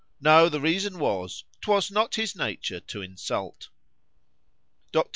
[0.19, 3.69] ——No; the reason was,—'twas not his nature to insult.
[4.91, 5.09] Dr.